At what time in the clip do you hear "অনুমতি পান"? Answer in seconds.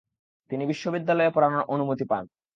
1.67-2.23